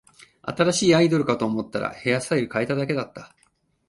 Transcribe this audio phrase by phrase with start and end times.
[0.41, 3.35] 新しいアイドルかと思ったら、ヘアスタイル変えただけだった